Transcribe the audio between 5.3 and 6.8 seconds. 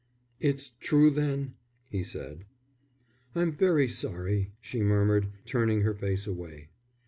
turning her face away.